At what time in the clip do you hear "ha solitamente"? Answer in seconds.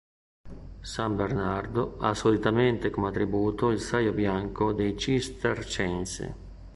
1.99-2.89